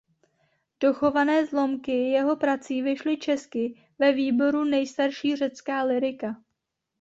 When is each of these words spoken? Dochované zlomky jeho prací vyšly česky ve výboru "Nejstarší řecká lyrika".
Dochované 0.79 1.45
zlomky 1.45 1.91
jeho 2.09 2.35
prací 2.35 2.81
vyšly 2.81 3.17
česky 3.17 3.81
ve 3.99 4.11
výboru 4.13 4.63
"Nejstarší 4.63 5.35
řecká 5.35 5.83
lyrika". 5.83 6.43